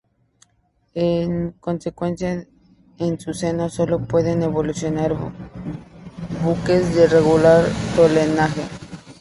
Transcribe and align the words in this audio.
En 0.95 1.51
consecuencia 1.59 2.47
en 2.97 3.19
su 3.19 3.35
seno 3.35 3.69
sólo 3.69 3.99
pueden 4.07 4.41
evolucionar 4.41 5.15
buques 6.43 6.95
de 6.95 7.05
regular 7.05 7.63
tonelaje. 7.95 8.63